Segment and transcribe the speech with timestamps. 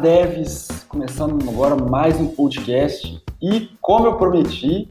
[0.00, 3.20] devs, começando agora mais um podcast.
[3.42, 4.88] E como eu prometi,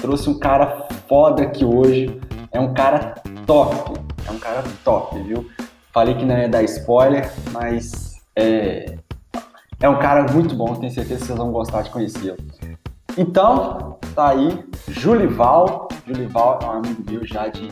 [0.00, 2.18] trouxe um cara foda aqui hoje,
[2.50, 5.46] é um cara top, é um cara top, viu?
[5.92, 8.96] Falei que não ia dar spoiler, mas é,
[9.78, 12.38] é um cara muito bom, tenho certeza que vocês vão gostar de conhecê-lo.
[13.18, 17.70] Então, tá aí, Julival, Julival é um amigo meu já de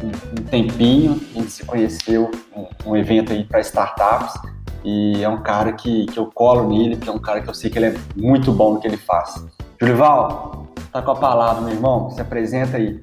[0.00, 4.34] um, um tempinho, a gente se conheceu um, um evento aí para startups,
[4.84, 7.54] e é um cara que, que eu colo nele, que é um cara que eu
[7.54, 9.44] sei que ele é muito bom no que ele faz.
[9.80, 12.10] Julival, tá com a palavra, meu irmão.
[12.10, 13.00] Se apresenta aí.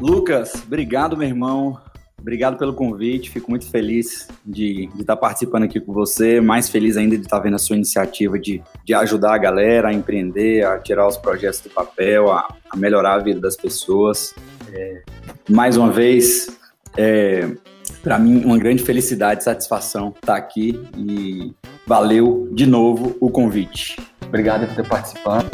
[0.00, 1.78] Lucas, obrigado, meu irmão.
[2.20, 3.30] Obrigado pelo convite.
[3.30, 6.40] Fico muito feliz de, de estar participando aqui com você.
[6.40, 9.92] Mais feliz ainda de estar vendo a sua iniciativa de, de ajudar a galera a
[9.92, 14.34] empreender, a tirar os projetos do papel, a, a melhorar a vida das pessoas.
[15.48, 16.48] Mais uma vez,
[16.96, 17.48] é,
[18.02, 21.52] para mim, uma grande felicidade e satisfação estar aqui e
[21.86, 23.96] valeu de novo o convite.
[24.26, 25.50] Obrigado por ter participado.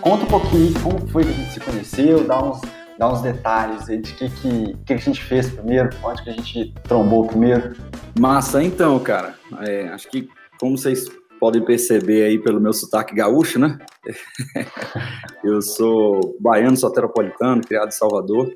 [0.00, 2.60] Conta um pouquinho como foi que a gente se conheceu, dá uns,
[2.98, 6.32] dá uns detalhes aí de que, que, que a gente fez primeiro, onde que a
[6.32, 7.76] gente trombou primeiro.
[8.18, 9.34] Massa, então, cara.
[9.60, 11.08] É, acho que como vocês
[11.40, 13.78] podem perceber aí pelo meu sotaque gaúcho, né?
[15.42, 18.52] eu sou baiano, soteropolitano, criado em Salvador,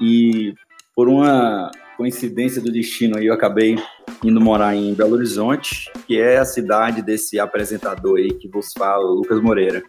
[0.00, 0.54] e
[0.94, 3.76] por uma coincidência do destino aí eu acabei
[4.24, 9.04] indo morar em Belo Horizonte, que é a cidade desse apresentador aí que vos fala,
[9.04, 9.82] Lucas Moreira.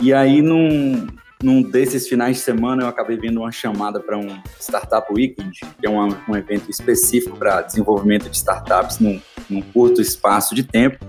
[0.00, 1.08] E aí, num,
[1.42, 4.28] num desses finais de semana, eu acabei vendo uma chamada para um
[4.60, 9.20] Startup Weekend, que é um, um evento específico para desenvolvimento de startups num,
[9.50, 11.04] num curto espaço de tempo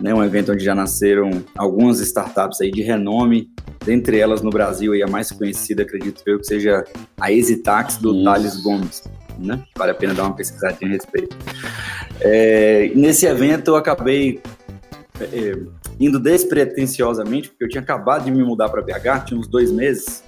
[0.00, 3.50] né, um evento onde já nasceram algumas startups aí de renome,
[3.84, 6.84] dentre elas no Brasil aí a mais conhecida, acredito eu, que seja
[7.20, 8.24] a Exitax do Isso.
[8.24, 9.04] Thales Gomes.
[9.38, 9.62] Né?
[9.76, 11.36] Vale a pena dar uma pesquisadinha a respeito.
[12.20, 14.40] É, nesse evento eu acabei
[15.20, 15.58] é,
[16.00, 20.24] indo despretensiosamente, porque eu tinha acabado de me mudar para BH, tinha uns dois meses,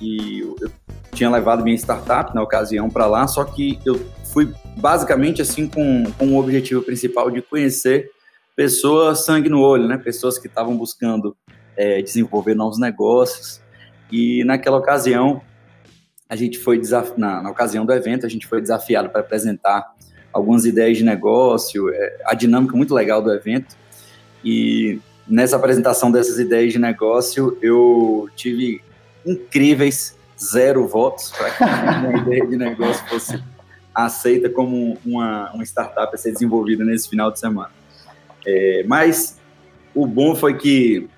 [0.00, 0.70] e eu
[1.12, 4.00] tinha levado minha startup na ocasião para lá, só que eu
[4.32, 8.10] fui basicamente assim com, com o objetivo principal de conhecer
[8.56, 9.98] pessoas sangue no olho, né?
[9.98, 11.36] Pessoas que estavam buscando
[11.76, 13.60] é, desenvolver novos negócios.
[14.10, 15.42] E naquela ocasião,
[16.28, 16.80] a gente foi
[17.18, 19.94] na, na, ocasião do evento, a gente foi desafiado para apresentar
[20.32, 23.76] algumas ideias de negócio, é, a dinâmica muito legal do evento.
[24.42, 28.80] E nessa apresentação dessas ideias de negócio, eu tive
[29.24, 33.42] incríveis zero votos para que a ideia de negócio fosse
[33.94, 37.70] aceita como uma, uma startup a ser desenvolvida nesse final de semana.
[38.46, 39.40] É, mas
[39.92, 41.08] o bom foi que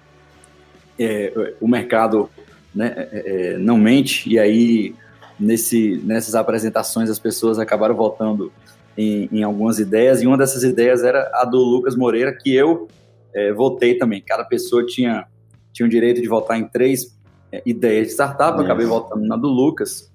[0.98, 2.30] é, o mercado
[2.74, 3.22] né, é,
[3.52, 4.94] é, não mente, e aí
[5.38, 8.50] nesse, nessas apresentações as pessoas acabaram voltando
[8.96, 12.88] em, em, algumas ideias, e uma dessas ideias era a do Lucas Moreira, que eu
[13.34, 14.22] é, votei também.
[14.26, 15.26] Cada pessoa tinha,
[15.72, 17.16] tinha o direito de votar em três
[17.52, 20.10] é, ideias de startup, eu acabei votando na do Lucas,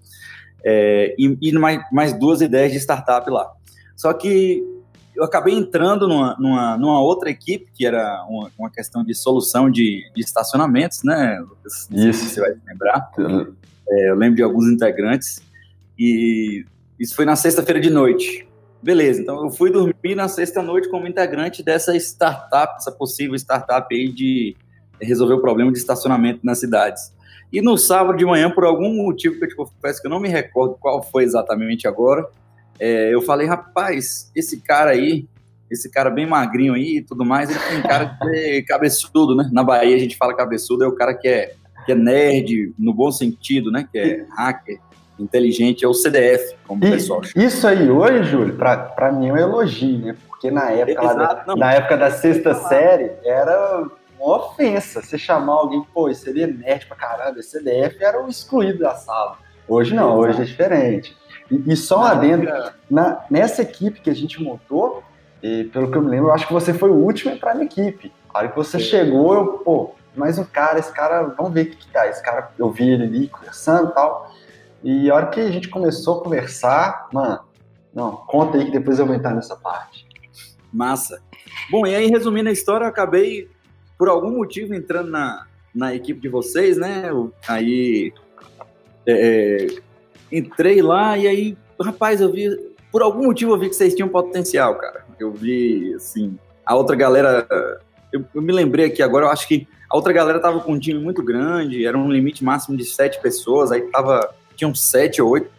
[0.66, 3.52] e, e mais, mais duas ideias de startup lá.
[3.96, 4.64] Só que
[5.16, 9.70] eu acabei entrando numa, numa, numa, outra equipe, que era uma, uma questão de solução
[9.70, 11.88] de, de, estacionamentos, né, Lucas?
[11.92, 12.26] Isso.
[12.26, 13.12] Você vai lembrar.
[13.88, 15.42] É, eu lembro de alguns integrantes.
[15.98, 16.66] E
[17.00, 18.48] isso foi na sexta-feira de noite.
[18.82, 24.10] Beleza, então eu fui dormir na sexta-noite como integrante dessa startup, essa possível startup aí
[24.10, 24.58] de
[25.02, 27.14] resolver o problema de estacionamento nas cidades.
[27.52, 30.20] E no sábado de manhã, por algum motivo que eu te confesso que eu não
[30.20, 32.28] me recordo qual foi exatamente agora,
[32.80, 35.28] é, eu falei, rapaz, esse cara aí,
[35.70, 39.50] esse cara bem magrinho aí e tudo mais, ele tem cara de cabeçudo, né?
[39.52, 41.54] Na Bahia a gente fala cabeçudo, é o cara que é,
[41.86, 43.88] que é nerd, no bom sentido, né?
[43.92, 44.80] Que é hacker,
[45.20, 47.46] inteligente, é o CDF, como e, o pessoal chama.
[47.46, 50.16] Isso aí hoje, Júlio, para mim é um elogio, né?
[50.28, 53.86] Porque na época, Exato, da, na época da sexta série, era
[54.20, 58.24] uma ofensa você chamar alguém, pô, esse seria é nerd pra caramba, esse CDF era
[58.24, 59.38] o excluído da sala.
[59.68, 61.16] Hoje não, hoje é diferente.
[61.50, 62.48] E, e só um adendo,
[62.90, 65.04] na, nessa equipe que a gente montou,
[65.42, 67.56] e, pelo que eu me lembro, eu acho que você foi o último a entrar
[67.56, 68.12] na equipe.
[68.34, 68.86] A hora que você Sim.
[68.86, 72.08] chegou, eu, pô, mais um cara, esse cara, vamos ver o que, que tá.
[72.08, 74.32] Esse cara, eu vi ele ali conversando e tal.
[74.84, 77.40] E a hora que a gente começou a conversar, mano,
[77.94, 80.08] não, conta aí que depois eu vou entrar nessa parte.
[80.72, 81.22] Massa.
[81.70, 83.50] Bom, e aí, resumindo a história, eu acabei,
[83.98, 87.04] por algum motivo, entrando na, na equipe de vocês, né?
[87.48, 88.12] Aí,
[89.06, 89.68] é,
[90.32, 92.50] entrei lá e aí, rapaz, eu vi,
[92.92, 95.06] por algum motivo eu vi que vocês tinham potencial, cara.
[95.20, 97.48] Eu vi, assim, a outra galera
[98.14, 100.80] eu, eu, me lembrei aqui agora, eu acho que a outra galera tava com um
[100.80, 105.32] time muito grande, era um limite máximo de sete pessoas, aí tava, tinham sete ou
[105.32, 105.50] oito,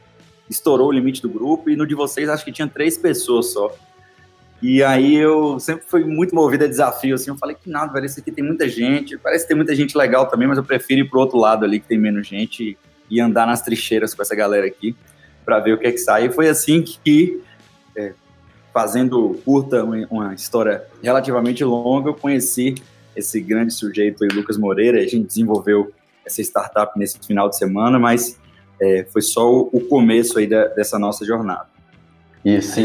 [0.48, 3.74] estourou o limite do grupo, e no de vocês acho que tinha três pessoas só.
[4.62, 8.06] E aí eu sempre fui muito movido a desafio, assim, eu falei que nada, velho,
[8.06, 11.00] esse aqui tem muita gente, parece que tem muita gente legal também, mas eu prefiro
[11.00, 12.78] ir pro outro lado ali, que tem menos gente,
[13.10, 14.96] e andar nas trincheiras com essa galera aqui,
[15.44, 16.26] para ver o que é que sai.
[16.26, 17.42] E foi assim que,
[17.96, 18.14] é,
[18.72, 22.74] fazendo curta, uma história relativamente longa, eu conheci
[23.14, 25.92] esse grande sujeito aí, Lucas Moreira, a gente desenvolveu
[26.24, 28.38] essa startup nesse final de semana, mas
[28.80, 31.66] é, foi só o, o começo aí da, dessa nossa jornada.
[32.44, 32.80] Isso.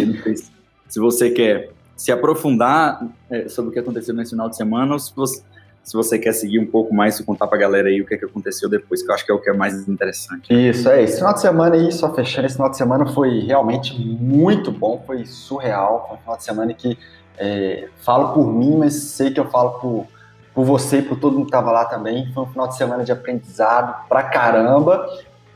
[0.88, 5.00] Se você quer se aprofundar é, sobre o que aconteceu nesse final de semana, ou
[5.00, 5.44] se você,
[5.90, 8.14] se você quer seguir um pouco mais e contar para a galera aí o que,
[8.14, 10.54] é que aconteceu depois, que eu acho que é o que é mais interessante.
[10.54, 11.02] Isso, é.
[11.02, 15.04] Esse final de semana aí, só fechando, esse final de semana foi realmente muito bom,
[15.08, 16.06] foi surreal.
[16.08, 16.96] Foi um final de semana que
[17.40, 20.06] é, falo por mim, mas sei que eu falo por,
[20.54, 22.32] por você e por todo mundo que estava lá também.
[22.36, 25.10] Foi um final de semana de aprendizado pra caramba,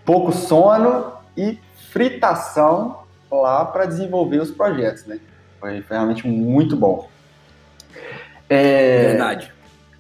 [0.04, 1.60] pouco sono e
[1.92, 5.20] fritação lá para desenvolver os projetos, né?
[5.60, 7.08] Foi, foi realmente muito bom.
[8.50, 9.53] É, Verdade.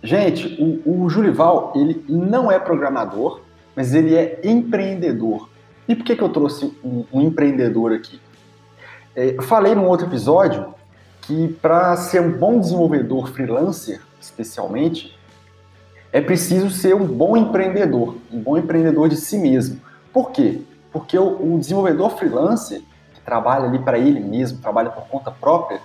[0.03, 3.39] Gente, o, o Julival, ele não é programador,
[3.73, 5.49] mas ele é empreendedor.
[5.87, 8.19] E por que, que eu trouxe um, um empreendedor aqui?
[9.15, 10.73] É, eu falei num outro episódio
[11.21, 15.17] que para ser um bom desenvolvedor freelancer, especialmente,
[16.11, 19.79] é preciso ser um bom empreendedor, um bom empreendedor de si mesmo.
[20.11, 20.61] Por quê?
[20.91, 22.81] Porque o, o desenvolvedor freelancer,
[23.23, 25.79] trabalha ali para ele mesmo, trabalha por conta própria,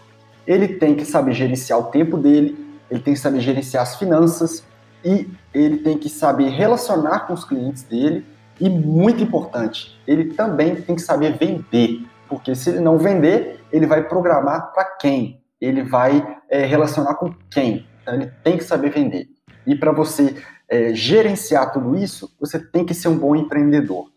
[0.45, 4.65] ele tem que saber gerenciar o tempo dele, ele tem que saber gerenciar as finanças
[5.05, 8.27] e ele tem que saber relacionar com os clientes dele
[8.61, 13.87] e muito importante, ele também tem que saber vender, porque se ele não vender, ele
[13.87, 15.41] vai programar para quem?
[15.61, 17.87] Ele vai é, relacionar com quem?
[18.03, 19.29] Então ele tem que saber vender.
[19.67, 20.37] E para você
[20.69, 24.11] é, gerenciar tudo isso, você tem que ser um bom empreendedor.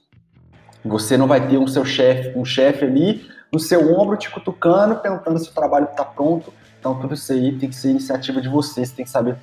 [0.83, 4.95] Você não vai ter um seu chefe, um chefe ali no seu ombro te cutucando,
[4.95, 6.53] perguntando se o trabalho está pronto.
[6.81, 9.37] Então tudo isso aí tem que ser iniciativa de você, você tem que saber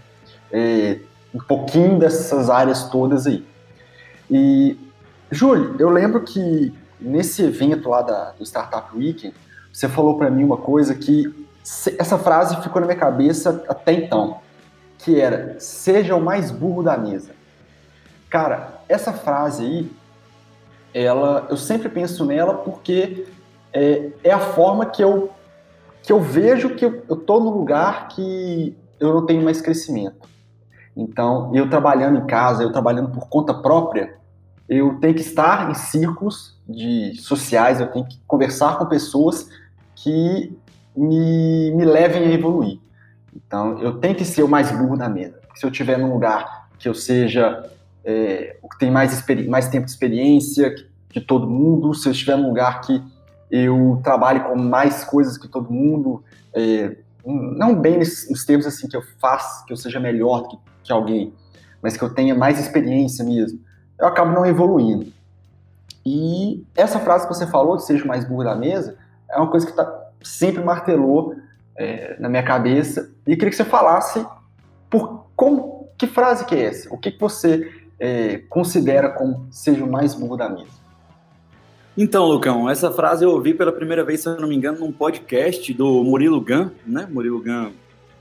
[0.50, 0.98] é,
[1.32, 3.46] um pouquinho dessas áreas todas aí.
[4.28, 4.76] E,
[5.30, 9.32] Júlio, eu lembro que nesse evento lá da, do Startup Weekend,
[9.72, 11.46] você falou para mim uma coisa que
[11.96, 14.40] essa frase ficou na minha cabeça até então,
[14.98, 17.30] que era seja o mais burro da mesa.
[18.28, 19.90] Cara, essa frase aí
[20.92, 23.26] ela, eu sempre penso nela porque
[23.72, 25.30] é, é a forma que eu,
[26.08, 30.26] que eu vejo que eu estou no lugar que eu não tenho mais crescimento.
[30.96, 34.16] Então, eu trabalhando em casa, eu trabalhando por conta própria,
[34.66, 39.50] eu tenho que estar em círculos de sociais, eu tenho que conversar com pessoas
[39.96, 40.50] que
[40.96, 42.80] me, me levem a evoluir.
[43.36, 45.38] Então, eu tenho que ser o mais burro da mesa.
[45.56, 47.70] Se eu estiver num lugar que eu seja
[48.02, 50.74] é, o que tem mais, mais tempo de experiência
[51.10, 52.98] que, todo mundo, se eu estiver num lugar que
[53.50, 56.22] eu trabalhe com mais coisas que todo mundo,
[56.54, 60.92] é, não bem nos termos assim que eu faço, que eu seja melhor que, que
[60.92, 61.32] alguém,
[61.82, 63.60] mas que eu tenha mais experiência mesmo,
[63.98, 65.12] eu acabo não evoluindo.
[66.04, 68.96] E essa frase que você falou, de seja mais burro da mesa,
[69.30, 71.34] é uma coisa que tá, sempre martelou
[71.76, 73.10] é, na minha cabeça.
[73.26, 74.24] E queria que você falasse
[74.88, 76.92] por como, que frase que é essa?
[76.92, 80.77] O que, que você é, considera como seja o mais burro da mesa?
[82.00, 84.92] Então, Lucão, essa frase eu ouvi pela primeira vez, se eu não me engano, num
[84.92, 87.08] podcast do Murilo Gun, né?
[87.10, 87.72] Murilo Gun,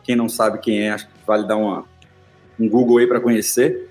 [0.04, 1.86] quem não sabe quem é, acho que vale dar uma,
[2.60, 3.88] um Google aí para conhecer.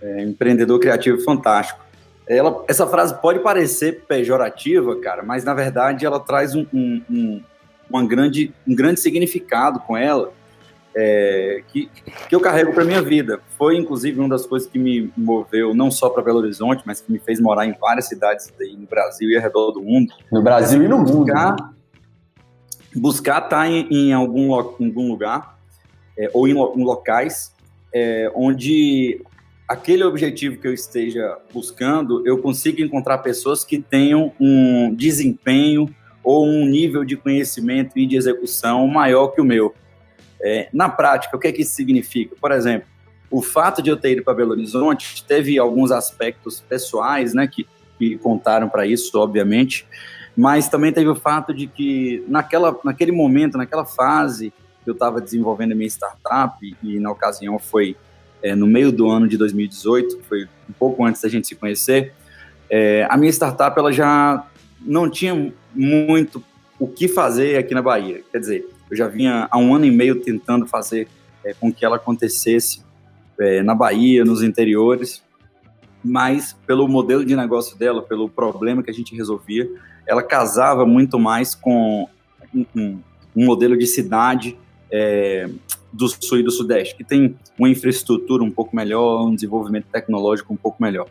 [0.00, 1.80] É, empreendedor criativo fantástico.
[2.28, 7.42] Ela, essa frase pode parecer pejorativa, cara, mas na verdade ela traz um, um,
[7.92, 10.32] um, grande, um grande significado com ela
[10.96, 11.90] é, que,
[12.28, 13.40] que eu carrego para minha vida.
[13.58, 17.10] Foi, inclusive, uma das coisas que me moveu não só para Belo Horizonte, mas que
[17.10, 20.12] me fez morar em várias cidades aí no Brasil e ao redor do mundo.
[20.30, 21.24] No Brasil e no mundo.
[21.24, 21.70] Buscar, né?
[22.94, 25.58] buscar estar tá em, em algum, algum lugar
[26.16, 27.52] é, ou em, em locais
[27.92, 29.20] é, onde
[29.68, 35.88] aquele objetivo que eu esteja buscando, eu consiga encontrar pessoas que tenham um desempenho
[36.22, 39.74] ou um nível de conhecimento e de execução maior que o meu.
[40.46, 42.36] É, na prática, o que é que isso significa?
[42.38, 42.86] Por exemplo,
[43.30, 47.66] o fato de eu ter ido para Belo Horizonte teve alguns aspectos pessoais, né, que,
[47.98, 49.86] que contaram para isso, obviamente,
[50.36, 54.52] mas também teve o fato de que naquela, naquele momento, naquela fase,
[54.86, 57.96] eu estava desenvolvendo a minha startup e, e na ocasião foi
[58.42, 62.12] é, no meio do ano de 2018, foi um pouco antes da gente se conhecer,
[62.68, 64.46] é, a minha startup ela já
[64.80, 66.44] não tinha muito
[66.78, 68.22] o que fazer aqui na Bahia.
[68.30, 71.08] Quer dizer, eu já vinha há um ano e meio tentando fazer
[71.44, 72.82] é, com que ela acontecesse
[73.38, 75.22] é, na Bahia, nos interiores,
[76.02, 79.68] mas pelo modelo de negócio dela, pelo problema que a gente resolvia,
[80.06, 82.08] ela casava muito mais com
[82.54, 83.00] um, um,
[83.34, 84.56] modelo de cidade
[84.90, 85.50] é,
[85.92, 90.52] do sul e do sudeste, que tem uma infraestrutura um pouco melhor, um desenvolvimento tecnológico
[90.52, 91.08] um pouco melhor.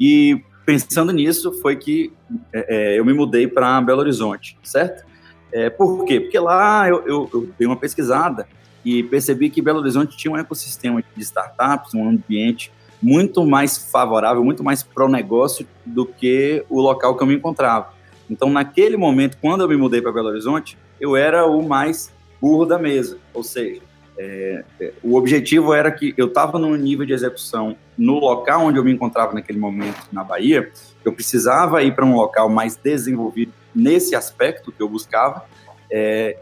[0.00, 2.12] E pensando nisso, foi que
[2.52, 5.09] é, é eu me mudei para Belo Horizonte, certo?
[5.52, 6.20] É, por quê?
[6.20, 8.46] Porque lá eu, eu, eu dei uma pesquisada
[8.84, 14.44] e percebi que Belo Horizonte tinha um ecossistema de startups, um ambiente muito mais favorável,
[14.44, 17.92] muito mais pró-negócio do que o local que eu me encontrava.
[18.28, 22.64] Então, naquele momento, quando eu me mudei para Belo Horizonte, eu era o mais burro
[22.64, 23.80] da mesa, ou seja,
[24.16, 28.78] é, é, o objetivo era que eu estava num nível de execução no local onde
[28.78, 30.70] eu me encontrava naquele momento, na Bahia,
[31.04, 35.44] eu precisava ir para um local mais desenvolvido nesse aspecto que eu buscava,
[35.90, 36.38] é,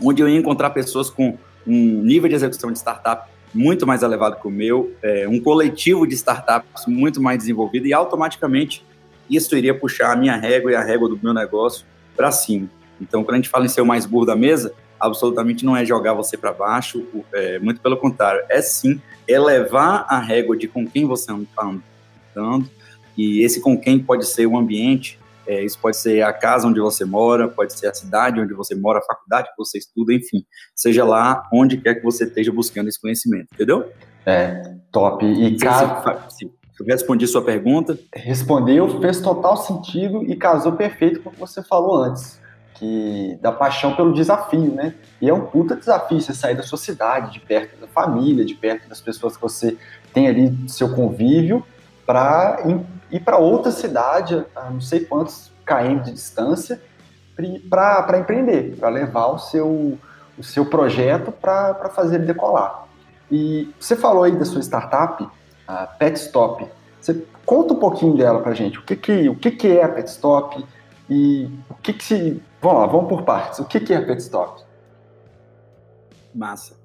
[0.00, 4.40] onde eu ia encontrar pessoas com um nível de execução de startup muito mais elevado
[4.40, 8.84] que o meu, é, um coletivo de startups muito mais desenvolvido e automaticamente
[9.30, 11.86] isso iria puxar a minha régua e a régua do meu negócio
[12.16, 12.68] para cima.
[13.00, 15.84] Então, quando a gente fala em ser o mais burro da mesa, absolutamente não é
[15.84, 20.86] jogar você para baixo, é, muito pelo contrário, é sim elevar a régua de com
[20.86, 21.72] quem você está
[22.36, 22.68] andando,
[23.16, 26.80] e esse com quem pode ser o ambiente, é, isso pode ser a casa onde
[26.80, 30.44] você mora, pode ser a cidade onde você mora, a faculdade que você estuda, enfim.
[30.74, 33.90] Seja lá onde quer que você esteja buscando esse conhecimento, entendeu?
[34.24, 35.24] É, top.
[35.24, 35.86] E caso...
[36.30, 37.96] Se, eu respondi sua pergunta.
[38.12, 42.40] Respondeu, fez total sentido e casou perfeito com o que você falou antes.
[42.74, 44.94] Que da paixão pelo desafio, né?
[45.20, 48.54] E é um puta desafio você sair da sua cidade, de perto da família, de
[48.54, 49.76] perto das pessoas que você
[50.12, 51.64] tem ali seu convívio,
[52.06, 52.62] para
[53.10, 56.80] ir para outra cidade, a não sei quantos km de distância,
[57.68, 59.98] para empreender, para levar o seu,
[60.38, 62.86] o seu projeto para fazer ele decolar.
[63.30, 65.26] E você falou aí da sua startup,
[65.66, 66.66] a Petstop.
[67.00, 68.78] Você conta um pouquinho dela para gente.
[68.78, 70.64] O que que, o que que é a Petstop
[71.08, 72.42] e o que que se...
[72.60, 73.58] Vamos lá, vamos por partes.
[73.58, 74.62] O que que é a Petstop?
[76.34, 76.76] Massa.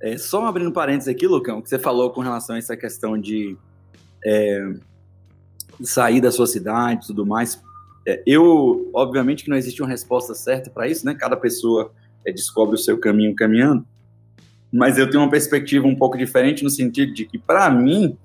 [0.00, 3.56] É, só abrindo parênteses aqui, Lucão, que você falou com relação a essa questão de
[4.24, 4.74] é,
[5.82, 7.60] sair da sua cidade e tudo mais.
[8.06, 11.14] É, eu, obviamente que não existe uma resposta certa para isso, né?
[11.14, 11.92] Cada pessoa
[12.24, 13.84] é, descobre o seu caminho caminhando,
[14.72, 18.16] mas eu tenho uma perspectiva um pouco diferente no sentido de que, para mim,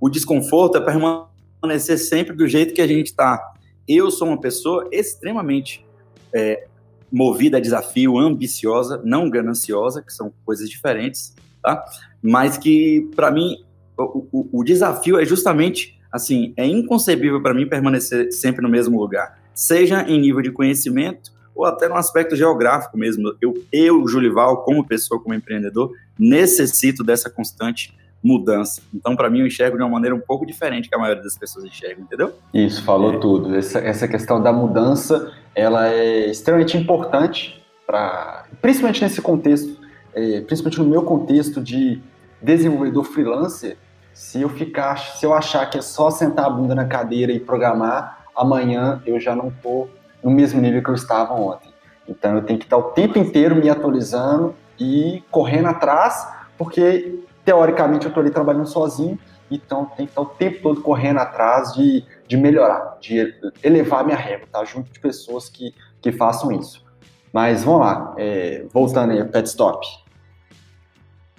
[0.00, 3.54] o desconforto é permanecer sempre do jeito que a gente está.
[3.86, 5.84] Eu sou uma pessoa extremamente
[6.32, 6.66] é,
[7.10, 11.84] movida a desafio, ambiciosa, não gananciosa, que são coisas diferentes, tá?
[12.22, 13.64] Mas que, para mim,
[13.98, 18.98] o, o, o desafio é justamente assim, é inconcebível para mim permanecer sempre no mesmo
[18.98, 23.36] lugar, seja em nível de conhecimento ou até no aspecto geográfico mesmo.
[23.40, 28.80] Eu, eu Julival, como pessoa, como empreendedor, necessito dessa constante mudança.
[28.94, 31.36] Então, para mim, eu enxergo de uma maneira um pouco diferente que a maioria das
[31.36, 32.32] pessoas enxergam, entendeu?
[32.54, 33.18] Isso, falou é.
[33.18, 33.54] tudo.
[33.56, 39.80] Essa, essa questão da mudança, ela é extremamente importante para, principalmente nesse contexto,
[40.14, 42.00] é, principalmente no meu contexto de
[42.40, 43.76] desenvolvedor freelancer,
[44.18, 47.38] se eu ficar, se eu achar que é só sentar a bunda na cadeira e
[47.38, 49.88] programar, amanhã eu já não estou
[50.20, 51.72] no mesmo nível que eu estava ontem.
[52.06, 56.26] Então eu tenho que estar o tempo inteiro me atualizando e correndo atrás,
[56.58, 59.16] porque teoricamente eu estou ali trabalhando sozinho,
[59.48, 63.32] então tem que estar o tempo todo correndo atrás de, de melhorar, de
[63.62, 64.64] elevar minha régua, tá?
[64.64, 65.72] Junto de pessoas que,
[66.02, 66.84] que façam isso.
[67.32, 69.86] Mas vamos lá, é, voltando aí, Pet Stop.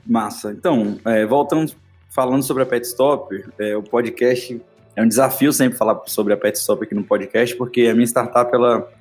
[0.05, 0.53] Massa.
[0.53, 1.73] Então, é, voltando
[2.19, 4.61] falando sobre a Pet Stop, é, o podcast
[4.93, 8.05] é um desafio sempre falar sobre a Pet Stop aqui no podcast, porque a minha
[8.05, 8.91] startup, ela,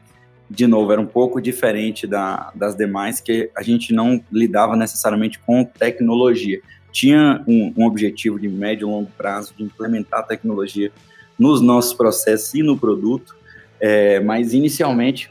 [0.49, 5.41] de novo, era um pouco diferente da, das demais, que a gente não lidava necessariamente
[5.41, 6.61] com tecnologia.
[6.93, 10.93] Tinha um, um objetivo de médio e longo prazo de implementar tecnologia
[11.37, 13.35] nos nossos processos e no produto,
[13.81, 15.29] é, mas inicialmente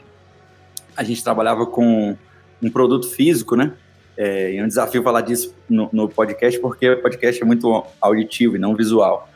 [0.94, 2.14] a gente trabalhava com
[2.62, 3.72] um produto físico, né?
[4.20, 8.56] É, é um desafio falar disso no, no, podcast, porque o podcast é muito auditivo
[8.56, 9.30] e não visual.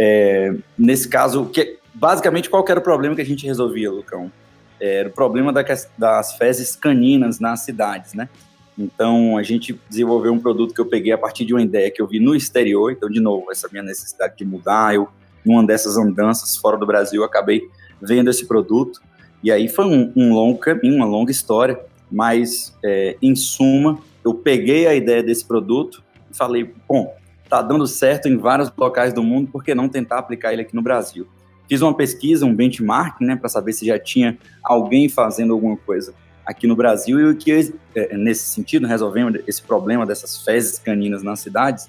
[0.00, 4.32] É, nesse caso, que, basicamente, qual era o problema que a gente resolvia, Lucão?
[4.80, 5.62] É, era o problema da,
[5.98, 8.30] das fezes caninas nas cidades, né?
[8.78, 12.00] Então, a gente desenvolveu um produto que eu peguei a partir de uma ideia que
[12.00, 12.90] eu vi no exterior.
[12.90, 15.06] Então, de novo, essa minha necessidade de mudar, eu,
[15.44, 17.68] numa dessas andanças fora do Brasil, acabei
[18.00, 19.02] vendo esse produto.
[19.42, 21.78] E aí foi um, um longo caminho, uma longa história,
[22.10, 27.14] mas, é, em suma, eu peguei a ideia desse produto e falei, bom,
[27.48, 30.74] tá dando certo em vários locais do mundo, por que não tentar aplicar ele aqui
[30.74, 31.26] no Brasil?
[31.68, 36.14] Fiz uma pesquisa, um benchmark, né, para saber se já tinha alguém fazendo alguma coisa
[36.44, 41.40] aqui no Brasil e que, é, nesse sentido, resolvemos esse problema dessas fezes caninas nas
[41.40, 41.88] cidades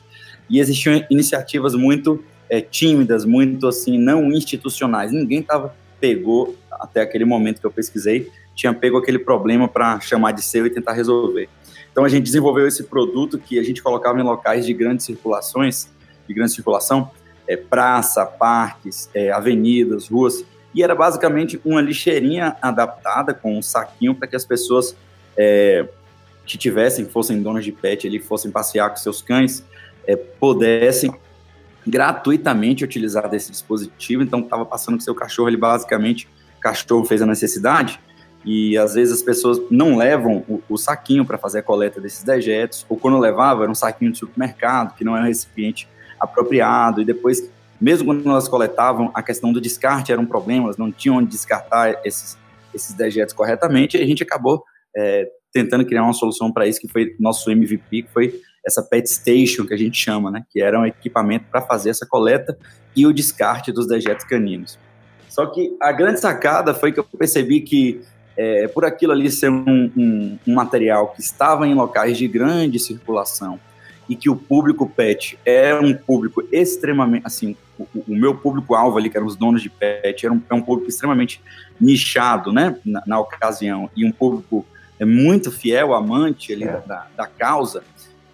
[0.50, 5.12] e existiam iniciativas muito é, tímidas, muito assim, não institucionais.
[5.12, 10.32] Ninguém tava, pegou, até aquele momento que eu pesquisei, tinha pego aquele problema para chamar
[10.32, 11.50] de seu e tentar resolver.
[11.96, 15.90] Então a gente desenvolveu esse produto que a gente colocava em locais de grandes circulações,
[16.28, 17.10] de grande circulação,
[17.48, 24.14] é, praça, parques, é, avenidas, ruas, e era basicamente uma lixeirinha adaptada com um saquinho
[24.14, 24.94] para que as pessoas
[25.38, 25.88] é,
[26.46, 29.64] que tivessem, fossem donas de pet, ali, fossem passear com seus cães,
[30.06, 31.16] é, pudessem
[31.88, 34.22] gratuitamente utilizar desse dispositivo.
[34.22, 36.28] Então, estava passando com seu cachorro, ele basicamente,
[36.60, 38.02] cachorro fez a necessidade,
[38.46, 42.24] e às vezes as pessoas não levam o, o saquinho para fazer a coleta desses
[42.24, 47.02] dejetos, ou quando levava, era um saquinho de supermercado, que não é um recipiente apropriado,
[47.02, 47.50] e depois,
[47.82, 51.32] mesmo quando elas coletavam, a questão do descarte era um problema, elas não tinham onde
[51.32, 52.38] descartar esses,
[52.74, 54.64] esses dejetos corretamente, e a gente acabou
[54.96, 59.10] é, tentando criar uma solução para isso, que foi nosso MVP, que foi essa pet
[59.10, 62.58] station que a gente chama, né, que era um equipamento para fazer essa coleta
[62.96, 64.78] e o descarte dos dejetos caninos.
[65.30, 68.02] Só que a grande sacada foi que eu percebi que
[68.38, 72.80] é, por aquilo ali ser um, um, um, material que estava em locais de grande
[72.80, 73.60] circulação
[74.08, 79.10] e que o público pet é um público extremamente, assim, o, o meu público-alvo ali,
[79.10, 81.42] que eram os donos de pet, era um, é um público extremamente
[81.80, 84.66] nichado, né, na, na ocasião, e um público
[85.00, 86.82] é muito fiel, amante ali é.
[86.86, 87.84] da, da causa,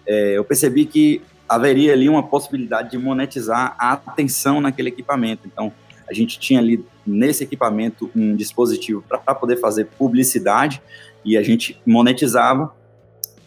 [0.06, 5.42] é, eu percebi que haveria ali uma possibilidade de monetizar a atenção naquele equipamento.
[5.46, 5.72] Então,
[6.12, 10.80] a gente tinha ali nesse equipamento um dispositivo para poder fazer publicidade
[11.24, 12.74] e a gente monetizava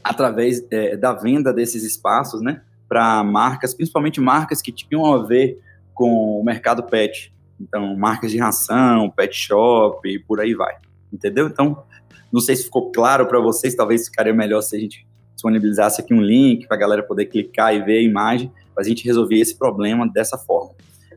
[0.03, 5.59] através é, da venda desses espaços, né, para marcas, principalmente marcas que tinham a ver
[5.93, 7.33] com o mercado pet.
[7.59, 10.75] Então, marcas de ração, pet shop e por aí vai.
[11.13, 11.47] Entendeu?
[11.47, 11.83] Então,
[12.31, 16.13] não sei se ficou claro para vocês, talvez ficaria melhor se a gente disponibilizasse aqui
[16.13, 19.39] um link para a galera poder clicar e ver a imagem, para a gente resolver
[19.39, 20.73] esse problema dessa forma.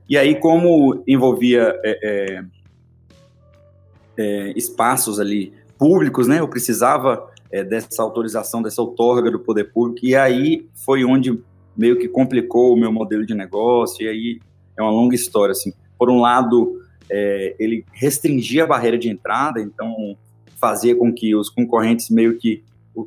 [0.08, 2.44] E aí, como envolvia é, é,
[4.16, 10.04] é, espaços ali públicos, né, eu precisava é, dessa autorização, dessa outorga do poder público,
[10.04, 11.38] e aí foi onde
[11.76, 14.40] meio que complicou o meu modelo de negócio, e aí
[14.76, 15.72] é uma longa história, assim.
[15.98, 20.16] Por um lado, é, ele restringia a barreira de entrada, então
[20.56, 22.64] fazia com que os concorrentes meio que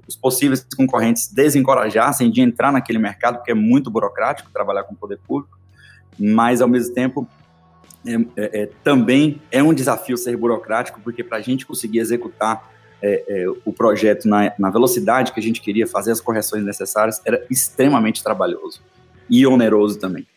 [0.08, 4.98] os possíveis concorrentes desencorajassem de entrar naquele mercado, porque é muito burocrático trabalhar com o
[4.98, 5.60] poder público,
[6.20, 7.28] mas ao mesmo tempo
[8.06, 12.72] é, é, é também é um desafio ser burocrático, porque para a gente conseguir executar
[13.02, 17.20] é, é, o projeto na, na, velocidade que a gente queria, fazer as correções necessárias,
[17.26, 18.80] era extremamente trabalhoso
[19.30, 20.28] e oneroso também.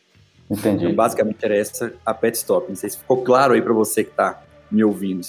[0.51, 0.85] Entendi.
[0.85, 2.69] Então, basicamente era essa a pet stop.
[2.69, 5.27] Não sei se ficou claro aí para você que está me ouvindo.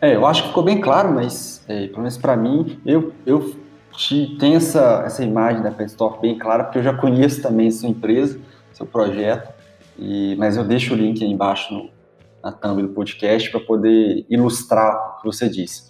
[0.00, 3.54] É, eu acho que ficou bem claro, mas é, pelo menos para mim, eu, eu
[3.92, 7.70] te, tenho essa, essa imagem da Pet Store bem clara, porque eu já conheço também
[7.70, 8.38] sua empresa,
[8.78, 9.52] seu projeto,
[9.98, 11.90] e, mas eu deixo o link aí embaixo no,
[12.42, 15.82] na thumb do podcast para poder ilustrar o que você disse.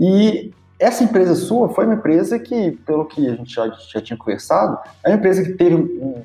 [0.00, 4.16] E essa empresa sua foi uma empresa que, pelo que a gente já, já tinha
[4.16, 6.24] conversado, é uma empresa que teve um, um,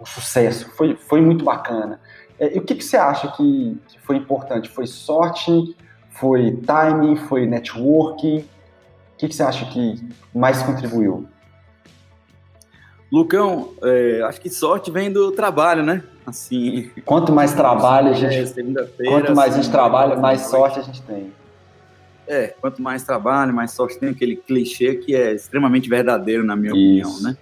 [0.00, 1.98] um sucesso, foi, foi muito bacana.
[2.38, 4.68] É, e o que, que você acha que, que foi importante?
[4.68, 5.76] Foi sorte?
[6.10, 7.16] Foi timing?
[7.16, 8.38] Foi networking?
[8.38, 9.96] O que, que você acha que
[10.34, 11.26] mais contribuiu?
[13.10, 16.04] Lucão, é, acho que sorte vem do trabalho, né?
[16.24, 16.90] Assim.
[17.04, 18.36] Quanto mais trabalho a gente.
[18.36, 21.32] É, quanto mais a gente trabalha, mais sorte a gente tem.
[22.26, 26.72] É, quanto mais trabalho, mais sorte tem aquele clichê que é extremamente verdadeiro, na minha
[26.72, 27.08] Isso.
[27.08, 27.36] opinião, né?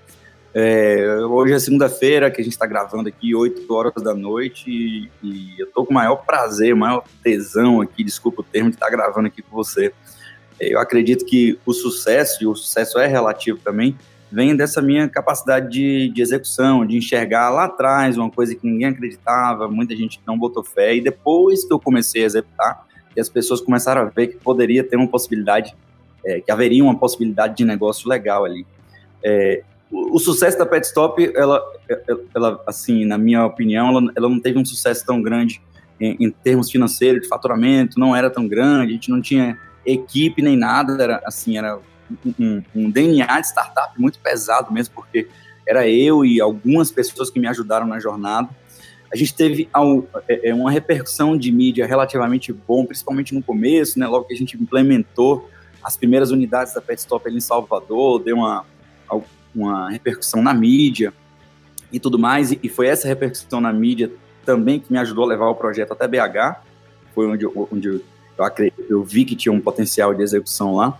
[0.54, 5.10] É, hoje é segunda-feira que a gente está gravando aqui, 8 horas da noite, e,
[5.22, 8.76] e, eu tô com o maior prazer, o maior tesão aqui, desculpa o termo, de
[8.76, 9.92] estar tá gravando aqui com você.
[10.58, 13.96] É, eu acredito que o sucesso, e o sucesso é relativo também,
[14.30, 18.88] vem dessa minha capacidade de, de execução, de enxergar lá atrás uma coisa que ninguém
[18.88, 23.28] acreditava, muita gente não botou fé, e depois que eu comecei a executar, que as
[23.28, 25.74] pessoas começaram a ver que poderia ter uma possibilidade,
[26.24, 28.66] é, que haveria uma possibilidade de negócio legal ali.
[29.24, 31.62] É, o, sucesso da Pet Stop, ela,
[32.34, 35.62] ela, assim, na minha opinião, ela, ela não teve um sucesso tão grande
[35.98, 40.42] em, em, termos financeiros, de faturamento, não era tão grande, a gente não tinha equipe
[40.42, 41.78] nem nada, era assim, era
[42.38, 45.28] um, um DNA de startup muito pesado mesmo, porque
[45.66, 48.48] era eu e algumas pessoas que me ajudaram na jornada.
[49.12, 49.68] A gente teve
[50.28, 54.36] é, é, uma repercussão de mídia relativamente bom, principalmente no começo, né, logo que a
[54.36, 55.48] gente implementou
[55.82, 58.64] as primeiras unidades da Pet Stop ali em Salvador, deu uma,
[59.54, 61.12] uma repercussão na mídia
[61.92, 64.10] e tudo mais, e, foi essa repercussão na mídia
[64.44, 66.60] também que me ajudou a levar o projeto até BH,
[67.14, 68.02] foi onde, onde eu,
[68.38, 70.98] eu, eu vi que tinha um potencial de execução lá.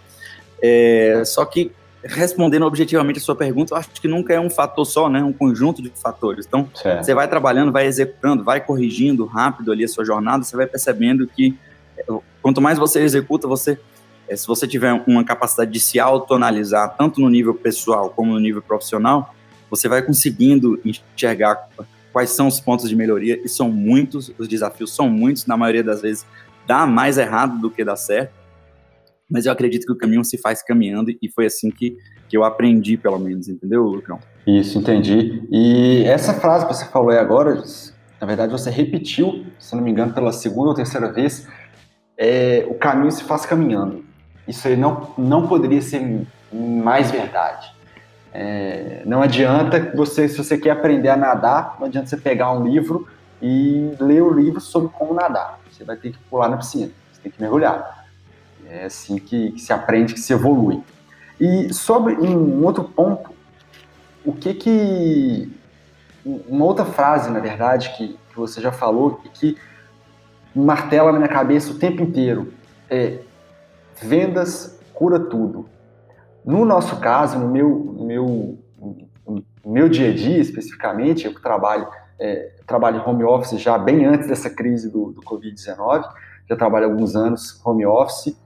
[0.63, 4.85] É, só que respondendo objetivamente a sua pergunta, eu acho que nunca é um fator
[4.85, 5.23] só, né?
[5.23, 6.47] Um conjunto de fatores.
[6.47, 7.05] Então, certo.
[7.05, 11.27] você vai trabalhando, vai executando, vai corrigindo rápido ali a sua jornada, você vai percebendo
[11.27, 11.57] que
[11.97, 12.05] é,
[12.41, 13.79] quanto mais você executa, você
[14.29, 18.39] é, se você tiver uma capacidade de se autoanalisar, tanto no nível pessoal como no
[18.39, 19.35] nível profissional,
[19.71, 21.69] você vai conseguindo enxergar
[22.13, 25.83] quais são os pontos de melhoria, e são muitos, os desafios são muitos, na maioria
[25.83, 26.27] das vezes
[26.67, 28.33] dá mais errado do que dá certo,
[29.31, 31.97] mas eu acredito que o caminho se faz caminhando, e foi assim que,
[32.29, 34.19] que eu aprendi, pelo menos, entendeu, Lucão?
[34.47, 35.43] Isso, entendi.
[35.51, 37.63] E essa frase que você falou aí agora,
[38.21, 41.47] na verdade você repetiu, se não me engano, pela segunda ou terceira vez,
[42.17, 44.05] é, o caminho se faz caminhando.
[44.47, 47.73] Isso aí não, não poderia ser mais verdade.
[48.33, 52.67] É, não adianta você, se você quer aprender a nadar, não adianta você pegar um
[52.67, 53.07] livro
[53.41, 55.61] e ler o livro sobre como nadar.
[55.71, 57.98] Você vai ter que pular na piscina, você tem que mergulhar.
[58.69, 60.83] É assim que, que se aprende, que se evolui.
[61.41, 63.31] E sobre um outro ponto,
[64.25, 65.53] o que que
[66.25, 69.57] uma outra frase, na verdade, que, que você já falou e que
[70.55, 72.53] martela na minha cabeça o tempo inteiro
[72.91, 73.21] é
[74.03, 75.69] vendas cura tudo.
[76.45, 78.59] No nosso caso, no meu, meu,
[79.29, 81.87] no meu dia a dia especificamente, eu trabalho,
[82.19, 86.05] é, trabalho home office já bem antes dessa crise do, do Covid-19,
[86.49, 88.37] já trabalho alguns anos home office,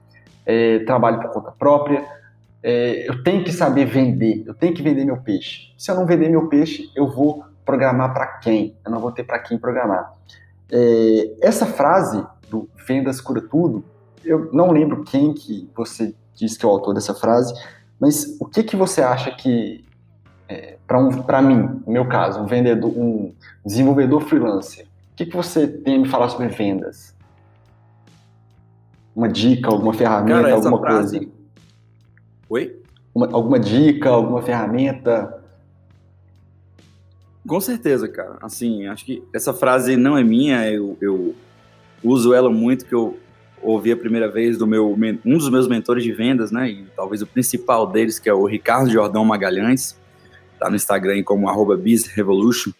[0.45, 2.05] é, trabalho por conta própria,
[2.61, 5.73] é, eu tenho que saber vender, eu tenho que vender meu peixe.
[5.77, 8.75] Se eu não vender meu peixe, eu vou programar para quem?
[8.85, 10.13] Eu não vou ter para quem programar.
[10.71, 13.83] É, essa frase do vendas cura tudo,
[14.23, 17.53] eu não lembro quem que você disse que é o autor dessa frase,
[17.99, 19.83] mas o que que você acha que
[20.47, 23.33] é, para um, para mim, no meu caso, um vendedor, um
[23.65, 27.12] desenvolvedor freelancer, o que que você tem a me falar sobre vendas?
[29.15, 31.17] Uma dica, alguma ferramenta, Cara, alguma frase...
[31.17, 31.31] coisa?
[32.49, 32.79] Oi?
[33.13, 35.43] Uma, alguma dica, alguma ferramenta?
[37.47, 38.37] Com certeza, cara.
[38.41, 41.35] Assim, acho que essa frase não é minha, eu, eu
[42.03, 43.19] uso ela muito, que eu
[43.61, 46.69] ouvi a primeira vez do meu um dos meus mentores de vendas, né?
[46.69, 49.97] E talvez o principal deles, que é o Ricardo Jordão Magalhães,
[50.59, 52.71] tá no Instagram como @bizrevolution.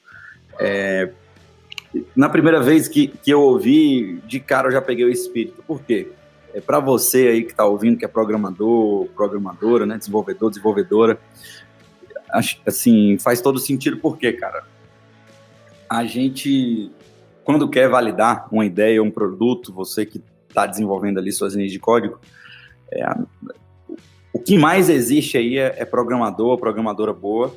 [0.60, 1.10] É,
[2.16, 5.64] na primeira vez que, que eu ouvi, de cara eu já peguei o espírito.
[5.66, 6.12] Por quê?
[6.54, 11.20] É para você aí que está ouvindo, que é programador, programadora, né, desenvolvedor, desenvolvedora,
[12.66, 13.98] assim, faz todo sentido.
[13.98, 14.64] Porque, cara,
[15.90, 16.92] a gente,
[17.44, 21.80] quando quer validar uma ideia, um produto, você que está desenvolvendo ali suas linhas de
[21.80, 22.20] código,
[22.92, 23.04] é,
[24.32, 27.56] o que mais existe aí é, é programador, programadora boa,